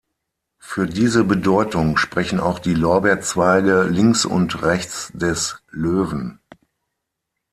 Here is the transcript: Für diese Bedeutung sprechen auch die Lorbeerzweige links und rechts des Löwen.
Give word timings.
Für 0.57 0.87
diese 0.87 1.23
Bedeutung 1.23 1.95
sprechen 1.95 2.39
auch 2.39 2.57
die 2.57 2.73
Lorbeerzweige 2.73 3.83
links 3.83 4.25
und 4.25 4.63
rechts 4.63 5.11
des 5.13 5.59
Löwen. 5.69 6.39